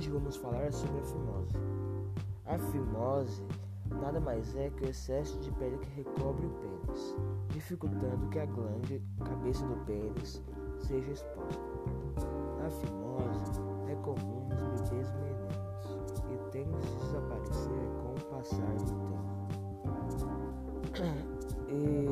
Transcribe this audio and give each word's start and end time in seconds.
Hoje 0.00 0.08
vamos 0.12 0.36
falar 0.36 0.72
sobre 0.72 0.98
a 0.98 1.04
fimose. 1.04 1.58
A 2.46 2.58
fimose 2.58 3.44
nada 4.00 4.18
mais 4.18 4.56
é 4.56 4.70
que 4.70 4.84
o 4.86 4.88
excesso 4.88 5.38
de 5.40 5.52
pele 5.52 5.76
que 5.76 5.90
recobre 5.90 6.46
o 6.46 6.50
pênis, 6.52 7.14
dificultando 7.50 8.26
que 8.30 8.38
a 8.38 8.46
glande, 8.46 9.02
cabeça 9.22 9.62
do 9.66 9.76
pênis, 9.84 10.42
seja 10.78 11.12
exposta. 11.12 11.60
A 12.66 12.70
fimose 12.70 13.60
é 13.90 13.94
comum 13.96 14.48
nos 14.48 14.80
bebês 14.88 15.12
meninos 15.16 15.84
e 16.32 16.50
tende 16.50 16.74
a 16.74 16.80
desaparecer 17.04 17.84
com 18.00 18.14
o 18.14 18.20
passar 18.30 18.76
do 18.76 18.86
tempo. 19.04 19.30
E, 21.68 22.08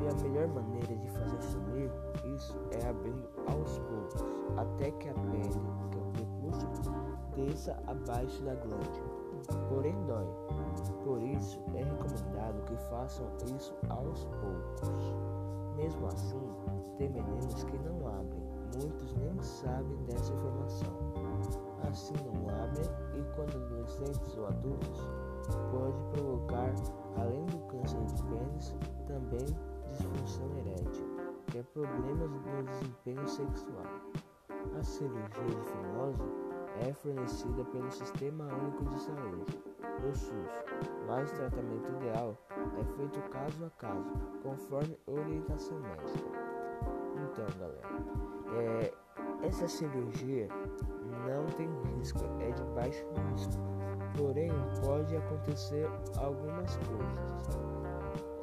e 0.00 0.08
a 0.08 0.14
melhor 0.22 0.48
maneira 0.48 0.96
de 0.96 1.10
fazer 1.10 1.42
sumir 1.42 1.90
isso 2.38 2.56
é 2.70 2.88
abrindo 2.88 3.28
aos 3.46 3.78
poucos, 3.78 4.24
até 4.56 4.90
que 4.92 5.08
a 5.08 5.14
pele, 5.14 5.37
desça 7.48 7.76
abaixo 7.86 8.42
da 8.42 8.54
glande. 8.54 9.02
Porém 9.68 9.96
dói. 10.04 10.26
Por 11.04 11.22
isso 11.22 11.58
é 11.74 11.82
recomendado 11.82 12.62
que 12.66 12.76
façam 12.88 13.26
isso 13.56 13.74
aos 13.88 14.24
poucos. 14.24 15.14
Mesmo 15.76 16.06
assim, 16.08 16.40
tem 16.98 17.08
meninos 17.08 17.64
que 17.64 17.78
não 17.78 18.06
abrem, 18.08 18.42
muitos 18.76 19.14
nem 19.14 19.40
sabem 19.40 19.96
dessa 20.04 20.32
informação. 20.32 20.92
Assim 21.88 22.14
não 22.24 22.48
abrem 22.50 22.84
e 23.14 23.34
quando 23.34 23.56
adolescentes 23.64 24.36
ou 24.36 24.46
adultos, 24.46 25.08
pode 25.70 26.02
provocar, 26.12 26.74
além 27.16 27.46
do 27.46 27.58
câncer 27.68 28.04
de 28.04 28.22
pênis, 28.24 28.76
também 29.06 29.46
disfunção 29.90 30.50
erétil, 30.58 31.06
que 31.46 31.58
é 31.58 31.62
problemas 31.62 32.30
no 32.30 32.62
desempenho 32.64 33.28
sexual. 33.28 33.86
A 34.78 34.82
cirurgia 34.82 35.44
de 35.44 35.62
fimose 35.62 36.47
é 36.80 36.92
fornecida 36.92 37.64
pelo 37.64 37.90
Sistema 37.90 38.44
Único 38.44 38.84
de 38.86 39.00
Saúde, 39.00 39.58
o 40.06 40.14
SUS, 40.14 40.64
mas 41.06 41.30
o 41.32 41.34
tratamento 41.34 41.88
ideal 41.96 42.36
é 42.78 42.84
feito 42.96 43.20
caso 43.30 43.64
a 43.64 43.70
caso, 43.70 44.12
conforme 44.42 44.98
orientação 45.06 45.78
médica. 45.80 46.28
Então, 47.14 47.46
galera, 47.58 47.88
é, 48.56 48.92
essa 49.46 49.66
cirurgia 49.66 50.48
não 51.26 51.46
tem 51.56 51.68
risco, 51.96 52.20
é 52.40 52.50
de 52.50 52.62
baixo 52.74 53.04
risco, 53.30 53.62
porém 54.16 54.50
pode 54.84 55.16
acontecer 55.16 55.88
algumas 56.16 56.76
coisas, 56.76 57.78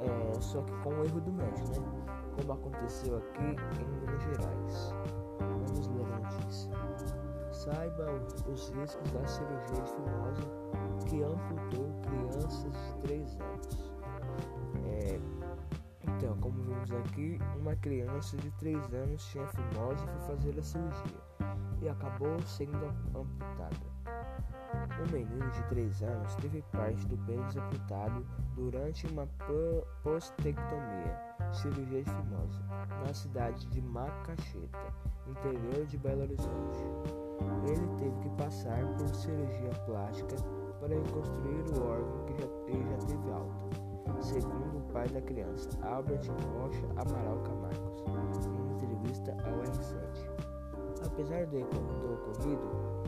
é, 0.02 0.42
só 0.42 0.62
que 0.62 0.72
com 0.84 0.90
o 0.90 1.06
erro 1.06 1.22
do 1.22 1.32
médico, 1.32 1.80
né? 1.80 2.06
Como 2.36 2.52
aconteceu 2.52 3.18
aqui 3.18 3.44
em 3.44 3.88
Minas 4.00 4.24
Gerais. 4.24 4.94
Saiba 7.66 8.12
os 8.48 8.70
riscos 8.70 9.12
da 9.12 9.26
cirurgia 9.26 9.86
fimose 9.88 10.48
que 11.10 11.24
amputou 11.24 12.00
crianças 12.04 12.72
de 12.72 12.94
3 13.02 13.40
anos. 13.42 13.92
É, 14.86 15.20
então, 16.04 16.38
como 16.42 16.62
vimos 16.62 16.92
aqui, 16.92 17.40
uma 17.60 17.76
criança 17.78 18.38
de 18.38 18.52
3 18.52 18.94
anos 18.94 19.26
tinha 19.26 19.48
fimose 19.48 20.04
e 20.04 20.08
foi 20.08 20.36
fazer 20.36 20.60
a 20.60 20.62
cirurgia 20.62 21.22
e 21.82 21.90
acabou 21.90 22.40
sendo 22.44 22.86
amputada. 23.16 23.96
Um 25.02 25.12
menino 25.12 25.50
de 25.50 25.64
3 25.64 26.04
anos 26.04 26.36
teve 26.36 26.62
parte 26.72 27.04
do 27.08 27.18
pênis 27.26 27.58
amputado 27.58 28.24
durante 28.54 29.08
uma 29.08 29.28
postectomia, 30.04 31.20
cirurgia 31.52 32.04
de 32.04 32.12
fimose, 32.12 32.62
na 33.04 33.12
cidade 33.12 33.66
de 33.70 33.82
Macaxeta, 33.82 34.94
interior 35.28 35.84
de 35.88 35.98
Belo 35.98 36.22
Horizonte. 36.22 37.25
Ele 37.68 37.88
teve 37.98 38.20
que 38.22 38.30
passar 38.38 38.86
por 38.98 39.08
cirurgia 39.10 39.70
plástica 39.86 40.36
para 40.80 40.96
reconstruir 40.96 41.64
o 41.78 41.88
órgão 41.88 42.26
que 42.26 42.34
já, 42.42 42.48
ele 42.68 42.86
já 42.90 42.98
teve 43.08 43.32
alta, 43.32 44.22
segundo 44.22 44.78
o 44.78 44.94
pai 44.94 45.08
da 45.10 45.22
criança, 45.22 45.70
Albert 45.82 46.28
Rocha 46.54 46.86
Amaral 46.96 47.40
Camargos, 47.44 48.04
em 48.48 48.76
entrevista 48.76 49.32
ao 49.32 49.62
R7. 49.64 50.46
Apesar 51.06 51.46
do, 51.48 51.60
do 51.60 52.14
ocorrido, 52.14 52.62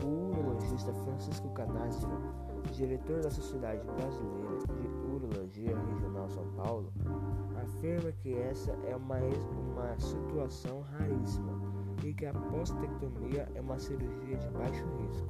o 0.04 0.30
urologista 0.30 0.92
Francisco 0.92 1.48
Canazio, 1.50 2.08
diretor 2.72 3.22
da 3.22 3.30
Sociedade 3.30 3.82
Brasileira 3.86 4.58
de 4.58 4.88
Urologia 5.12 5.76
Regional 5.76 6.28
São 6.28 6.44
Paulo, 6.56 6.92
afirma 7.62 8.12
que 8.12 8.34
essa 8.34 8.72
é 8.86 8.94
uma, 8.94 9.16
uma 9.18 9.98
situação 9.98 10.82
raríssima 10.92 11.57
e 12.04 12.14
que 12.14 12.26
a 12.26 12.32
postectomia 12.32 13.48
é 13.54 13.60
uma 13.60 13.78
cirurgia 13.78 14.36
de 14.36 14.48
baixo 14.50 14.84
risco. 15.00 15.28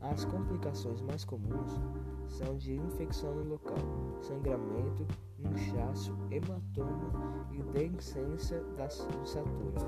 As 0.00 0.24
complicações 0.24 1.00
mais 1.02 1.24
comuns 1.24 1.80
são 2.28 2.56
de 2.56 2.74
infecção 2.74 3.34
no 3.34 3.50
local, 3.50 3.76
sangramento, 4.20 5.06
inchaço, 5.38 6.16
hematoma 6.30 7.46
e 7.52 7.62
deiscência 7.72 8.62
da 8.76 8.86
ossatura, 8.86 9.80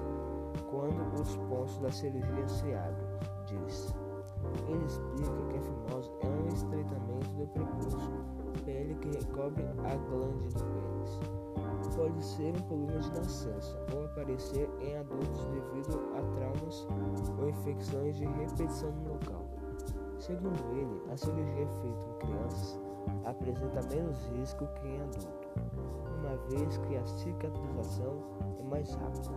quando 0.70 1.20
os 1.20 1.36
pontos 1.36 1.78
da 1.78 1.90
cirurgia 1.90 2.48
se 2.48 2.72
abrem, 2.74 3.08
diz. 3.46 3.94
Ele 4.68 4.84
explica 4.84 5.48
que 5.50 5.58
a 5.58 5.62
fimose 5.62 6.10
é 6.20 6.26
um 6.26 6.48
estreitamento 6.48 7.30
do 7.36 7.46
prepúcio, 7.48 8.10
pele 8.64 8.94
que 8.96 9.08
recobre 9.10 9.64
a 9.64 9.96
glande 9.96 10.48
do 10.54 10.64
pênis 10.64 11.37
pode 12.08 12.24
ser 12.24 12.54
um 12.56 12.62
problema 12.62 13.00
de 13.00 13.10
nascença 13.10 13.78
ou 13.94 14.04
aparecer 14.06 14.68
em 14.80 14.96
adultos 14.96 15.44
devido 15.46 16.00
a 16.16 16.22
traumas 16.36 16.86
ou 17.38 17.48
infecções 17.48 18.16
de 18.16 18.24
repetição 18.24 18.90
no 18.90 19.12
local. 19.12 19.44
Segundo 20.18 20.58
ele, 20.74 21.12
a 21.12 21.16
cirurgia 21.16 21.68
feita 21.82 22.08
em 22.08 22.18
crianças 22.18 22.80
apresenta 23.24 23.94
menos 23.94 24.18
risco 24.34 24.66
que 24.66 24.88
em 24.88 25.00
adulto, 25.00 25.48
uma 26.18 26.36
vez 26.48 26.78
que 26.78 26.96
a 26.96 27.06
cicatrização 27.06 28.22
é 28.58 28.62
mais 28.64 28.90
rápida. 28.94 29.34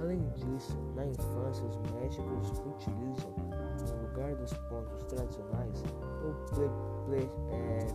Além 0.00 0.20
disso, 0.34 0.76
na 0.94 1.06
infância 1.06 1.64
os 1.66 1.76
médicos 1.92 2.62
utilizam, 2.66 3.32
no 3.38 4.08
lugar 4.08 4.34
dos 4.34 4.52
pontos 4.68 5.04
tradicionais, 5.04 5.82
o 6.24 6.54
ple, 6.54 6.70
ple, 7.06 7.30
é, 7.50 7.86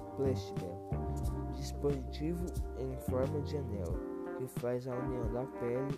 dispositivo 1.64 2.46
em 2.78 2.98
forma 3.10 3.40
de 3.42 3.58
anel, 3.58 3.98
que 4.38 4.46
faz 4.60 4.86
a 4.86 4.96
união 4.96 5.32
da 5.32 5.46
pele 5.60 5.98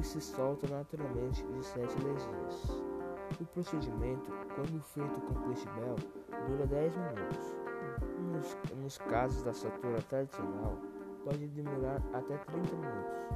e 0.00 0.02
se 0.02 0.18
solta 0.18 0.66
naturalmente 0.68 1.46
de 1.46 1.62
7 1.62 1.82
a 1.82 2.04
10 2.04 2.28
dias. 2.28 2.82
O 3.38 3.44
procedimento, 3.46 4.30
quando 4.54 4.82
feito 4.82 5.20
com 5.20 5.34
Plastibel, 5.42 5.96
dura 6.48 6.66
10 6.66 6.96
minutos. 6.96 7.56
Nos, 8.32 8.56
nos 8.82 8.98
casos 8.98 9.42
da 9.42 9.52
satura 9.52 10.00
tradicional, 10.08 10.78
pode 11.22 11.46
demorar 11.48 12.02
até 12.14 12.38
30 12.38 12.74
minutos. 12.74 13.26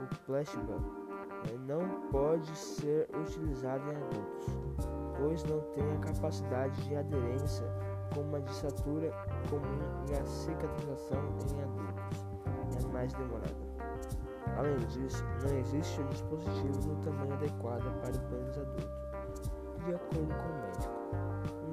O 0.00 0.24
Plastibel 0.24 0.80
eh, 1.48 1.58
não 1.66 2.00
pode 2.10 2.56
ser 2.56 3.08
utilizado 3.20 3.82
em 3.90 3.96
adultos, 3.96 4.46
pois 5.16 5.42
não 5.44 5.60
tem 5.72 5.90
a 5.92 5.98
capacidade 5.98 6.80
de 6.88 6.94
aderência 6.94 7.66
como 8.14 8.36
a 8.36 8.40
dissatura 8.40 9.10
comum 9.50 9.78
e 10.08 10.12
a 10.14 10.26
cicatrização 10.26 11.22
em 11.52 11.62
adultos 11.62 12.28
é 12.84 12.92
mais 12.92 13.12
demorada. 13.12 13.68
Além 14.56 14.76
disso, 14.86 15.24
não 15.42 15.58
existe 15.58 16.00
um 16.00 16.06
dispositivo 16.06 16.88
no 16.88 16.96
tamanho 17.02 17.34
adequado 17.34 17.84
para 18.00 18.16
o 18.16 18.20
pênis 18.28 18.58
adulto, 18.58 18.88
de 19.84 19.94
acordo 19.94 20.34
com 20.34 20.48
o 20.48 20.60
médico. 20.62 20.98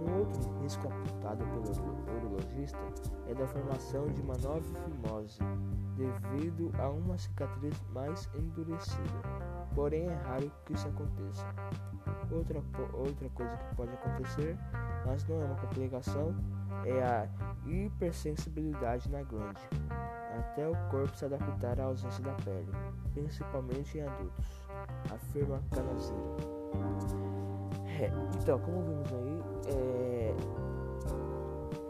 Um 0.05 0.19
outro 0.19 0.61
risco 0.61 0.87
apontado 0.87 1.43
pelo 1.45 2.17
urologista 2.17 2.77
é 3.27 3.33
da 3.33 3.47
formação 3.47 4.07
de 4.07 4.21
uma 4.21 4.35
nova 4.37 4.61
fimose, 4.61 5.39
devido 5.95 6.71
a 6.79 6.89
uma 6.89 7.17
cicatriz 7.17 7.81
mais 7.93 8.29
endurecida. 8.35 9.21
Porém, 9.73 10.07
é 10.07 10.13
raro 10.13 10.51
que 10.65 10.73
isso 10.73 10.87
aconteça. 10.87 11.45
Outra, 12.31 12.61
outra 12.93 13.29
coisa 13.29 13.55
que 13.57 13.75
pode 13.75 13.91
acontecer 13.93 14.57
mas 15.05 15.25
não 15.27 15.41
é 15.41 15.45
uma 15.45 15.55
complicação, 15.55 16.35
é 16.83 17.03
a 17.03 17.27
hipersensibilidade 17.65 19.09
na 19.09 19.21
glande, 19.23 19.61
até 20.37 20.67
o 20.67 20.75
corpo 20.89 21.15
se 21.15 21.25
adaptar 21.25 21.79
à 21.79 21.85
ausência 21.85 22.23
da 22.23 22.33
pele, 22.43 22.71
principalmente 23.13 23.97
em 23.97 24.01
adultos, 24.01 24.67
afirma 25.13 25.61
Canazeira. 25.71 26.23
É, 28.01 28.11
então, 28.41 28.59
como 28.59 28.81
vimos 28.81 29.13
aí, 29.13 29.43
é, 29.67 30.35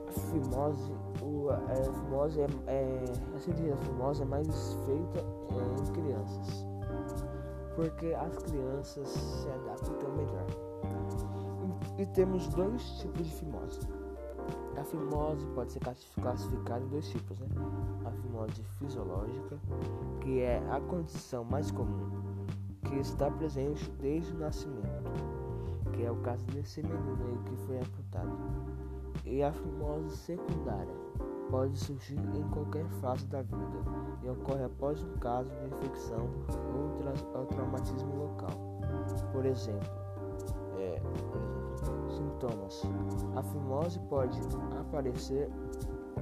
a 0.08 0.12
fimose, 0.12 0.94
o, 1.22 1.50
a 1.50 1.94
fimose 1.94 2.42
é, 2.42 2.48
é, 2.68 3.04
a 3.34 3.40
cirurgia 3.40 3.76
da 3.76 3.78
fimose 3.78 4.22
é 4.22 4.26
mais 4.26 4.48
feita 4.86 5.20
é, 5.20 5.82
em 5.82 5.94
crianças, 5.94 6.65
porque 7.76 8.14
as 8.14 8.38
crianças 8.38 9.08
se 9.08 9.50
adaptam 9.50 10.16
melhor. 10.16 10.46
E 11.98 12.06
temos 12.08 12.48
dois 12.50 12.82
tipos 13.00 13.26
de 13.26 13.36
fimose. 13.36 13.80
A 14.78 14.84
fimose 14.84 15.46
pode 15.48 15.72
ser 15.72 15.80
classificada 16.22 16.84
em 16.84 16.88
dois 16.88 17.08
tipos, 17.10 17.40
né? 17.40 17.48
A 18.06 18.12
fimose 18.12 18.64
fisiológica, 18.80 19.58
que 20.22 20.40
é 20.40 20.58
a 20.70 20.80
condição 20.82 21.44
mais 21.44 21.72
comum, 21.72 22.10
que 22.84 22.96
está 22.96 23.30
presente 23.32 23.90
desde 24.00 24.34
o 24.34 24.40
nascimento, 24.40 25.12
que 25.94 26.04
é 26.04 26.12
o 26.12 26.18
caso 26.18 26.46
desse 26.48 26.82
menino 26.82 27.26
aí 27.28 27.38
que 27.46 27.56
foi 27.66 27.78
amputado. 27.78 28.38
E 29.26 29.42
a 29.42 29.52
fimose 29.52 30.16
secundária 30.18 31.05
pode 31.50 31.78
surgir 31.78 32.20
em 32.36 32.44
qualquer 32.50 32.86
fase 33.02 33.26
da 33.28 33.42
vida 33.42 33.78
e 34.24 34.30
ocorre 34.30 34.64
após 34.64 35.02
um 35.04 35.14
caso 35.18 35.50
de 35.50 35.68
infecção 35.68 36.30
ou, 36.74 36.90
tra 36.98 37.40
ou 37.40 37.46
traumatismo 37.46 38.16
local. 38.16 38.52
Por 39.32 39.46
exemplo, 39.46 39.90
é, 40.78 41.00
por 41.00 41.12
exemplo, 41.14 42.10
sintomas. 42.10 42.84
A 43.36 43.44
fimose 43.44 44.00
pode 44.10 44.40
aparecer, 44.80 45.50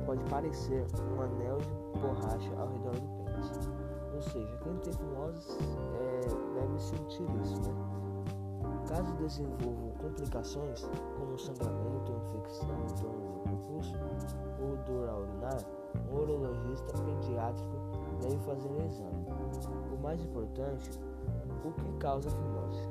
pode 0.05 0.23
parecer 0.25 0.85
um 1.15 1.21
anel 1.21 1.57
de 1.57 1.99
borracha 1.99 2.51
ao 2.57 2.67
redor 2.67 2.95
do 2.95 3.23
pênis. 3.23 3.69
Ou 4.15 4.21
seja, 4.21 4.57
quem 4.63 4.75
tem 4.77 4.93
fimose 4.93 5.57
é, 5.99 6.59
deve 6.59 6.79
sentir 6.79 7.25
isso, 7.41 7.61
né? 7.61 8.12
Caso 8.93 9.11
desenvolvam 9.15 9.89
complicações, 9.99 10.87
como 11.17 11.35
sangramento 11.35 12.11
infecção 12.11 12.69
em 12.69 13.01
torno 13.01 13.33
do 13.33 13.39
prepúcio 13.39 13.99
ou 14.61 14.77
dor 14.85 15.09
ao 15.09 15.21
urinar, 15.21 15.57
um 16.11 16.15
urologista 16.15 16.93
pediátrico 16.99 17.73
deve 18.21 18.37
fazer 18.45 18.69
o 18.69 18.85
exame. 18.85 19.25
O 19.91 19.99
mais 19.99 20.23
importante, 20.23 20.91
o 21.65 21.71
que 21.71 21.97
causa 21.97 22.29
fimose. 22.29 22.87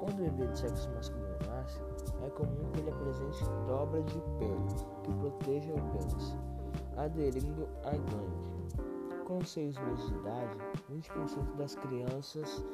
Quando 0.00 0.18
o 0.18 0.24
bebê 0.24 0.48
de 0.48 0.58
sexo 0.58 0.90
masculino 0.90 1.38
nasce, 1.46 1.80
é 2.26 2.30
comum 2.30 2.68
que 2.72 2.80
ele 2.80 2.90
apresente 2.90 3.44
dobra 3.68 4.02
de 4.02 4.20
pele 4.40 4.66
que 5.04 5.12
proteja 5.20 5.72
o 5.72 5.80
pênis, 5.92 6.36
aderindo 6.96 7.68
à 7.84 7.90
glande. 7.90 9.22
Com 9.24 9.44
seis 9.44 9.78
meses 9.78 10.08
de 10.08 10.14
idade, 10.16 10.58
20% 10.90 11.56
das 11.58 11.76
crianças 11.76 12.64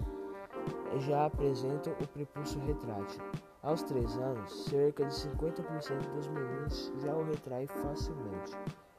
já 0.99 1.26
apresentam 1.26 1.93
o 2.00 2.06
prepúcio 2.06 2.61
retrátil. 2.61 3.23
Aos 3.62 3.82
3 3.82 4.17
anos, 4.19 4.64
cerca 4.64 5.05
de 5.05 5.14
50% 5.14 6.14
dos 6.14 6.29
meninos 6.29 6.93
já 7.02 7.14
o 7.14 7.25
retrai 7.25 7.67
facilmente, 7.67 8.52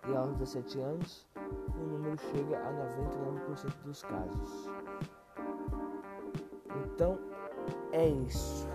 e 0.07 0.15
aos 0.15 0.33
17 0.35 0.79
anos, 0.79 1.27
o 1.75 1.83
número 1.83 2.17
chega 2.31 2.59
a 2.59 2.71
99% 2.71 3.83
dos 3.83 4.03
casos. 4.03 4.69
Então, 6.85 7.17
é 7.91 8.07
isso. 8.07 8.67